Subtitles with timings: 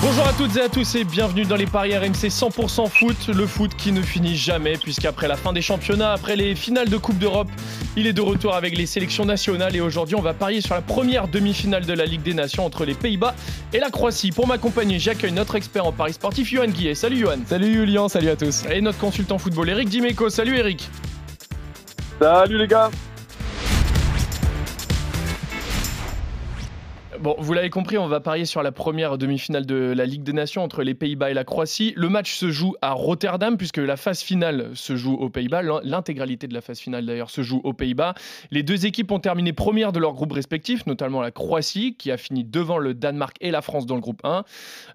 [0.00, 3.46] Bonjour à toutes et à tous et bienvenue dans les paris RMC 100% foot, le
[3.48, 7.18] foot qui ne finit jamais puisqu'après la fin des championnats, après les finales de Coupe
[7.18, 7.48] d'Europe,
[7.96, 10.82] il est de retour avec les sélections nationales et aujourd'hui on va parier sur la
[10.82, 13.34] première demi-finale de la Ligue des Nations entre les Pays-Bas
[13.72, 14.30] et la Croatie.
[14.30, 16.94] Pour m'accompagner, j'accueille notre expert en paris sportif, Johan Guillet.
[16.94, 17.38] Salut Johan.
[17.44, 18.66] Salut Julien, salut à tous.
[18.70, 20.28] Et notre consultant football, Eric Dimeco.
[20.28, 20.88] Salut Eric.
[22.20, 22.90] Salut les gars.
[27.20, 30.32] Bon, vous l'avez compris, on va parier sur la première demi-finale de la Ligue des
[30.32, 31.92] Nations entre les Pays-Bas et la Croatie.
[31.96, 35.62] Le match se joue à Rotterdam puisque la phase finale se joue aux Pays-Bas.
[35.82, 38.14] L'intégralité de la phase finale d'ailleurs se joue aux Pays-Bas.
[38.52, 42.16] Les deux équipes ont terminé première de leur groupe respectif, notamment la Croatie qui a
[42.16, 44.44] fini devant le Danemark et la France dans le groupe 1.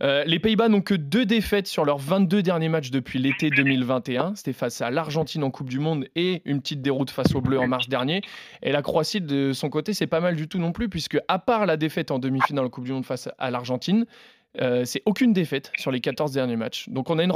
[0.01, 4.35] Euh, les Pays-Bas n'ont que deux défaites sur leurs 22 derniers matchs depuis l'été 2021.
[4.35, 7.59] C'était face à l'Argentine en Coupe du Monde et une petite déroute face aux Bleus
[7.59, 8.21] en mars dernier.
[8.61, 11.37] Et la Croatie de son côté, c'est pas mal du tout non plus puisque à
[11.37, 14.05] part la défaite en demi-finale en Coupe du Monde face à l'Argentine.
[14.61, 16.87] Euh, c'est aucune défaite sur les 14 derniers matchs.
[16.89, 17.31] Donc on a une,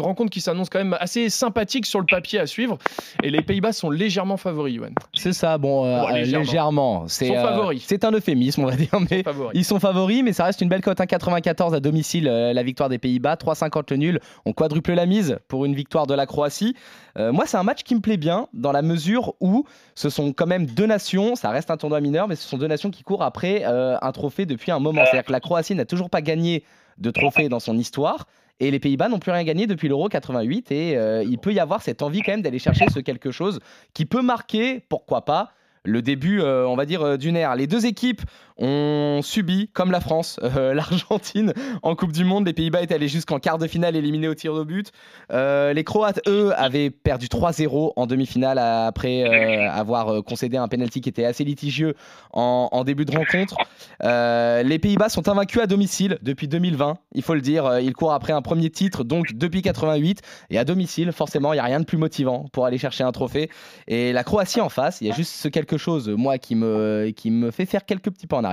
[0.00, 2.78] rencontre qui s'annonce quand même assez sympathique sur le papier à suivre.
[3.24, 4.94] Et les Pays-Bas sont légèrement favoris, Yoann.
[5.12, 7.08] C'est ça, bon, euh, légèrement.
[7.08, 8.96] C'est euh, c'est un euphémisme, on va dire.
[9.10, 10.98] Mais ils sont favoris, mais ça reste une belle cote.
[10.98, 13.34] 1,94 à domicile, la victoire des Pays-Bas.
[13.34, 14.20] 3,50 le nul.
[14.44, 16.76] On quadruple la mise pour une victoire de la Croatie.
[17.16, 19.64] moi, c'est un match qui me plaît bien dans la mesure où
[19.96, 21.34] ce sont quand même deux nations.
[21.34, 24.46] Ça reste un tournoi mineur, mais ce sont deux nations qui courent après un trophée
[24.46, 25.02] depuis un moment.
[25.04, 26.59] C'est-à-dire que la Croatie n'a toujours pas gagné
[27.00, 28.26] de trophées dans son histoire.
[28.60, 30.70] Et les Pays-Bas n'ont plus rien gagné depuis l'Euro 88.
[30.70, 33.58] Et euh, il peut y avoir cette envie quand même d'aller chercher ce quelque chose
[33.94, 37.56] qui peut marquer, pourquoi pas, le début, euh, on va dire, euh, d'une ère.
[37.56, 38.22] Les deux équipes
[38.60, 42.46] ont subi, comme la France, euh, l'Argentine en Coupe du Monde.
[42.46, 44.92] Les Pays-Bas étaient allés jusqu'en quart de finale éliminés au tir de but.
[45.30, 49.24] les Croates, eux, avaient perdu 3-0 en demi-finale après
[49.66, 51.94] avoir concédé un penalty qui était assez litigieux
[52.32, 53.56] en, début de rencontre.
[54.02, 57.78] les Pays-Bas sont invaincus à domicile depuis 2020, il faut le dire.
[57.78, 60.22] Ils courent après un premier titre, donc depuis 88.
[60.50, 63.12] Et à domicile, forcément, il n'y a rien de plus motivant pour aller chercher un
[63.12, 63.50] trophée.
[63.88, 67.10] Et la Croatie en face, il y a juste ce quelque chose, moi, qui me,
[67.14, 68.49] qui me fait faire quelques petits pas en arrière,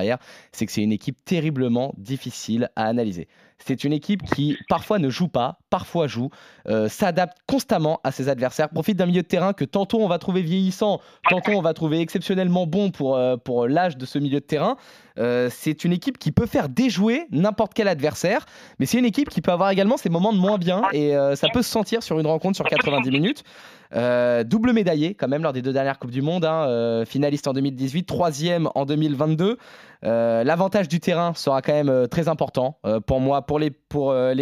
[0.51, 3.27] c'est que c'est une équipe terriblement difficile à analyser.
[3.59, 6.29] C'est une équipe qui parfois ne joue pas, parfois joue,
[6.67, 10.19] euh, s'adapte constamment à ses adversaires, profite d'un milieu de terrain que tantôt on va
[10.19, 14.39] trouver vieillissant, tantôt on va trouver exceptionnellement bon pour, euh, pour l'âge de ce milieu
[14.39, 14.77] de terrain.
[15.17, 18.45] Euh, c'est une équipe qui peut faire déjouer n'importe quel adversaire,
[18.77, 21.47] mais c'est une équipe qui peut avoir également ses moments de moins bien et ça
[21.51, 23.43] peut se sentir sur une rencontre sur 90 minutes.
[23.91, 28.03] Double médaillé quand même lors des deux dernières Coupes du Monde, hein, finaliste en 2018,
[28.03, 29.57] troisième en 2022.
[30.03, 33.71] Euh, l'avantage du terrain sera quand même très important pour moi, pour les,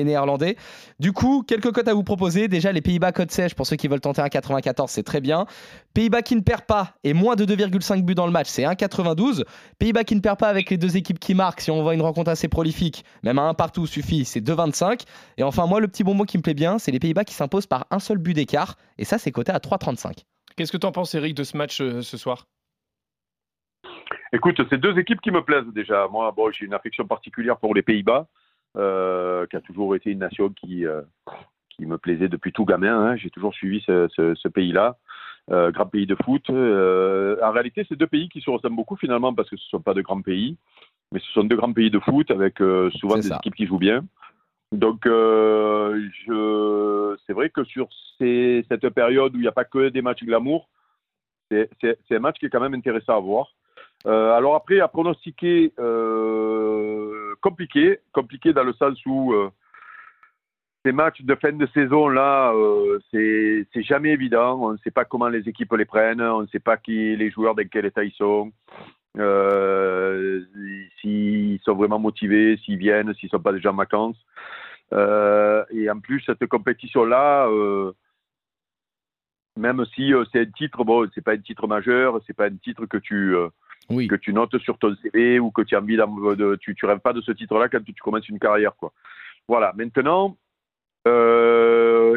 [0.05, 0.57] Néerlandais.
[0.99, 2.47] Du coup, quelques cotes à vous proposer.
[2.47, 5.45] Déjà, les Pays-Bas cote sèche pour ceux qui veulent tenter un 94, c'est très bien.
[5.93, 9.43] Pays-Bas qui ne perd pas et moins de 2,5 buts dans le match, c'est 1,92.
[9.79, 12.01] Pays-Bas qui ne perd pas avec les deux équipes qui marquent, si on voit une
[12.01, 15.01] rencontre assez prolifique, même un partout suffit, c'est 2,25.
[15.37, 17.67] Et enfin, moi, le petit bonbon qui me plaît bien, c'est les Pays-Bas qui s'imposent
[17.67, 18.77] par un seul but d'écart.
[18.97, 20.25] Et ça, c'est coté à 3,35.
[20.55, 22.47] Qu'est-ce que tu en penses, Eric, de ce match euh, ce soir?
[24.33, 26.07] Écoute, c'est deux équipes qui me plaisent déjà.
[26.11, 28.27] Moi, bon, j'ai une affection particulière pour les Pays-Bas,
[28.77, 31.01] euh, qui a toujours été une nation qui, euh,
[31.69, 32.99] qui me plaisait depuis tout gamin.
[32.99, 33.15] Hein.
[33.15, 34.97] J'ai toujours suivi ce, pays-là.
[35.49, 36.49] grand pays de foot.
[36.49, 39.81] en réalité, c'est deux pays qui se ressemblent beaucoup finalement parce que ce ne sont
[39.81, 40.57] pas de grands pays,
[41.11, 42.57] mais ce sont deux grands pays de foot avec
[42.99, 44.03] souvent des équipes qui jouent bien.
[44.71, 47.87] Donc, euh, je, c'est vrai que sur
[48.17, 50.69] ces, cette période où il n'y a pas que des matchs glamour,
[51.49, 51.69] c'est
[52.11, 53.54] un match qui est quand même intéressant à voir.
[54.05, 59.49] Euh, alors après, à pronostiquer, euh, compliqué, compliqué dans le sens où euh,
[60.85, 64.59] ces matchs de fin de saison là, euh, c'est, jamais évident.
[64.61, 67.31] On ne sait pas comment les équipes les prennent, on ne sait pas qui les
[67.31, 68.51] joueurs dans quel état ils sont.
[71.01, 74.23] S'ils sont vraiment motivés, s'ils viennent, s'ils ne sont pas déjà en vacances.
[74.91, 77.93] Et en plus, cette compétition-là, euh,
[79.57, 82.85] même si c'est un titre, bon, c'est pas un titre majeur, c'est pas un titre
[82.85, 83.35] que tu,
[83.89, 86.99] que tu notes sur ton CV ou que tu as envie de, tu, tu rêves
[86.99, 88.91] pas de ce titre-là quand tu, commences une carrière, quoi.
[89.47, 89.73] Voilà.
[89.75, 90.37] Maintenant,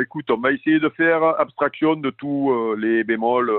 [0.01, 3.53] écoute, on va essayer de faire abstraction de tous les bémols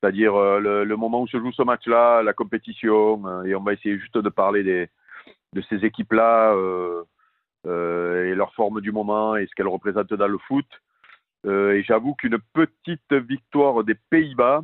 [0.00, 3.98] c'est-à-dire le, le, moment où se joue ce match-là, la compétition, et on va essayer
[3.98, 4.88] juste de parler des,
[5.56, 7.02] de ces équipes-là euh,
[7.66, 10.66] euh, et leur forme du moment et ce qu'elles représentent dans le foot.
[11.46, 14.62] Euh, et j'avoue qu'une petite victoire des Pays-Bas,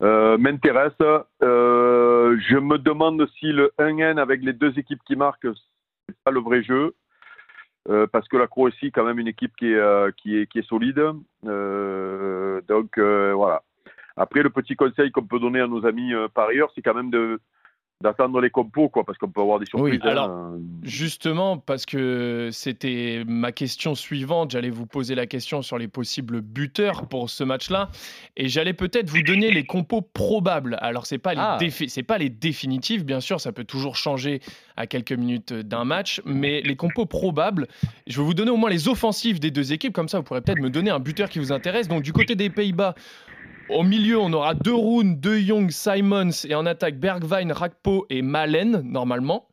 [0.00, 0.92] m'intéresse.
[1.40, 5.48] je me demande si le 1N avec les deux équipes qui marquent,
[6.08, 6.94] c'est pas le vrai jeu.
[8.12, 11.02] parce que la Croatie, quand même, une équipe qui est, qui est, qui est solide.
[11.42, 13.62] donc voilà.
[14.16, 17.10] Après, le petit conseil qu'on peut donner à nos amis par ailleurs, c'est quand même
[17.10, 17.40] de,
[18.00, 20.00] d'attendre les compos, quoi, parce qu'on peut avoir des surprises.
[20.00, 20.60] Oui, alors, hein.
[20.84, 26.40] justement, parce que c'était ma question suivante, j'allais vous poser la question sur les possibles
[26.40, 27.90] buteurs pour ce match-là,
[28.36, 30.78] et j'allais peut-être vous donner les compos probables.
[30.80, 31.58] Alors, c'est pas les ah.
[31.88, 34.40] c'est pas les définitifs, bien sûr, ça peut toujours changer
[34.76, 37.66] à quelques minutes d'un match, mais les compos probables,
[38.06, 40.40] je vais vous donner au moins les offensives des deux équipes, comme ça, vous pourrez
[40.40, 41.88] peut-être me donner un buteur qui vous intéresse.
[41.88, 42.94] Donc, du côté des Pays-Bas,
[43.70, 48.22] au milieu, on aura De Roon, De Jong, Simons et en attaque Bergwijn, Rakpo et
[48.22, 49.48] Malen, normalement.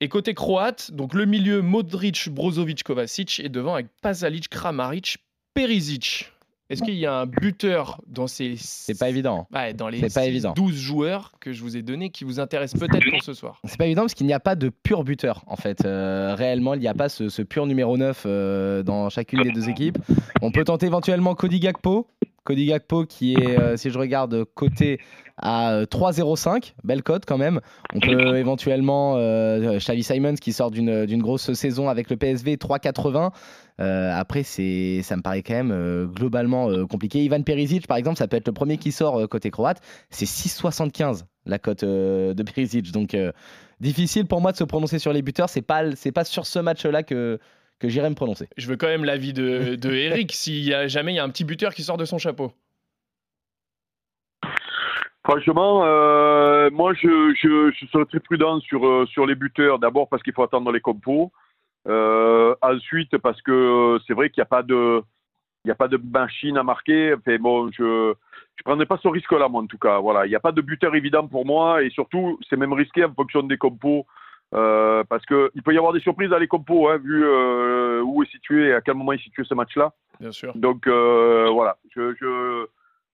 [0.00, 5.18] Et côté croate, donc le milieu Modric, Brozovic, Kovacic et devant avec Pasalic, Kramaric,
[5.54, 6.30] Perisic.
[6.70, 8.54] Est-ce qu'il y a un buteur dans ces.
[8.56, 9.48] C'est pas évident.
[9.52, 10.52] Ouais, dans les pas évident.
[10.54, 13.60] 12 joueurs que je vous ai donnés qui vous intéressent peut-être pour ce soir?
[13.64, 15.84] C'est pas évident parce qu'il n'y a pas de pur buteur en fait.
[15.84, 19.68] Euh, réellement, il n'y a pas ce, pur numéro 9 euh, dans chacune des deux
[19.68, 19.98] équipes.
[20.42, 22.06] On peut tenter éventuellement Cody Gakpo,
[22.50, 24.98] Cody Gakpo qui est, euh, si je regarde, coté
[25.36, 27.60] à 3,05, euh, belle cote quand même.
[27.94, 33.30] On peut éventuellement euh, Xavi Simons qui sort d'une grosse saison avec le PSV 3,80.
[33.78, 37.22] après, c'est, ça me paraît quand même globalement compliqué.
[37.22, 39.80] Ivan Perisic, par exemple, ça peut être le premier qui sort côté croate.
[40.10, 42.90] C'est 6,75 la cote de Perisic.
[42.90, 43.16] Donc,
[43.78, 45.48] difficile pour moi de se prononcer sur les buteurs.
[45.48, 47.38] C'est pas, c'est pas sur ce match-là que,
[47.80, 48.48] que j'irai me prononcer.
[48.56, 51.24] Je veux quand même l'avis de, de Eric, s'il y a jamais il y a
[51.24, 52.52] un petit buteur qui sort de son chapeau.
[55.24, 59.78] Franchement, euh, moi je, je, serais très prudent sur, euh, sur les buteurs.
[59.78, 61.32] D'abord parce qu'il faut attendre les compos.
[61.88, 65.02] Euh, ensuite parce que c'est vrai qu'il n'y a pas de
[65.64, 67.14] il n'y a pas de machine à marquer.
[67.14, 68.14] Enfin, bon, je ne
[68.64, 69.98] prendrai pas ce risque-là, moi, en tout cas.
[69.98, 73.04] Voilà, il n'y a pas de buteur évident pour moi, et surtout, c'est même risqué
[73.04, 74.06] en fonction des compos.
[74.52, 78.22] Euh, parce qu'il peut y avoir des surprises à les compos, hein, vu euh, où
[78.22, 79.92] est situé et à quel moment est situé ce match-là.
[80.18, 80.52] Bien sûr.
[80.56, 82.66] Donc euh, voilà, je, je,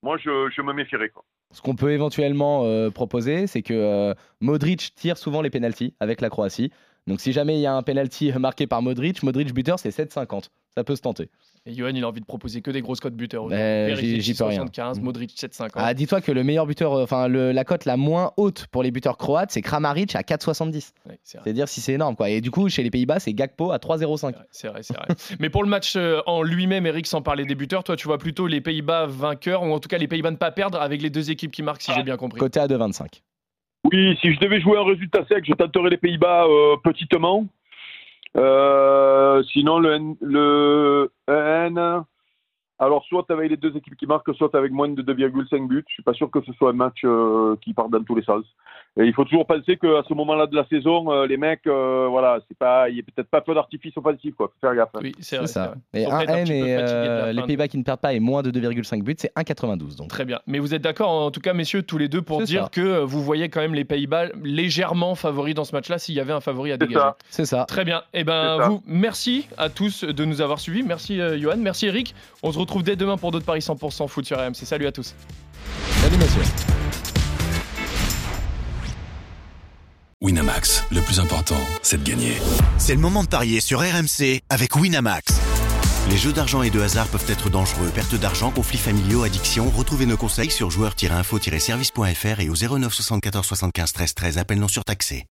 [0.02, 1.10] moi je, je me méfierais.
[1.10, 1.24] Quoi.
[1.52, 6.72] Ce qu'on peut éventuellement proposer, c'est que Modric tire souvent les pénalties avec la Croatie.
[7.06, 10.48] Donc si jamais il y a un penalty marqué par Modric, Modric buteur c'est 7,50.
[10.76, 11.30] Ça peut se tenter.
[11.64, 13.46] Et Johan, il a envie de proposer que des grosses cotes buteurs.
[13.48, 15.70] Ben, j'y peux 75, Modric 7,50.
[15.74, 18.90] Ah, dis-toi que le meilleur buteur, euh, enfin la cote la moins haute pour les
[18.90, 20.92] buteurs croates, c'est Kramaric à 4,70.
[21.24, 22.28] C'est-à-dire si c'est énorme quoi.
[22.28, 24.34] Et du coup, chez les Pays-Bas, c'est Gakpo à 3,05.
[24.50, 25.06] C'est vrai, c'est vrai.
[25.40, 28.18] Mais pour le match euh, en lui-même, Eric, sans parler des buteurs, toi, tu vois
[28.18, 31.10] plutôt les Pays-Bas vainqueurs ou en tout cas les Pays-Bas ne pas perdre avec les
[31.10, 32.38] deux équipes qui marquent, si j'ai bien compris.
[32.38, 33.06] Côté à 2,25.
[34.20, 37.46] Si je devais jouer un résultat sec, je tenterais les Pays-Bas euh, petitement.
[38.34, 42.04] sinon, le, le N,
[42.78, 45.84] alors, soit avec les deux équipes qui marquent, soit avec moins de 2,5 buts.
[45.88, 48.22] Je suis pas sûr que ce soit un match euh, qui part dans tous les
[48.22, 48.44] sens.
[48.98, 52.06] Et il faut toujours penser qu'à ce moment-là de la saison, euh, les mecs, euh,
[52.10, 54.48] voilà, c'est pas, il y a peut-être pas peu d'artifice offensif, quoi.
[54.48, 54.90] Faut faire gaffe.
[55.00, 55.46] Oui, c'est vrai.
[55.46, 55.74] Ça.
[55.94, 59.16] Et un N et les Pays-Bas qui ne perdent pas et moins de 2,5 buts,
[59.18, 59.96] c'est 1,92.
[59.96, 60.08] Donc.
[60.08, 60.40] Très bien.
[60.46, 63.22] Mais vous êtes d'accord, en tout cas, messieurs, tous les deux, pour dire que vous
[63.22, 66.72] voyez quand même les Pays-Bas légèrement favoris dans ce match-là, s'il y avait un favori
[66.72, 67.06] à dégager.
[67.30, 67.64] C'est ça.
[67.64, 68.00] Très bien.
[68.12, 70.82] Et eh ben, vous, merci à tous de nous avoir suivis.
[70.82, 71.56] Merci, Johan.
[71.58, 72.14] Merci, Eric.
[72.42, 74.54] On se retrouve dès demain pour d'autres paris 100% foot sur RMC.
[74.64, 75.14] Salut à tous.
[76.02, 76.42] Salut, messieurs.
[80.20, 82.36] Winamax, le plus important, c'est de gagner.
[82.78, 85.24] C'est le moment de parier sur RMC avec Winamax.
[86.10, 87.90] Les jeux d'argent et de hasard peuvent être dangereux.
[87.94, 89.68] Perte d'argent, conflits familiaux, addiction.
[89.70, 94.38] Retrouvez nos conseils sur joueurs-info-service.fr et au 09 74 75 13 13.
[94.38, 95.24] Appel non surtaxé.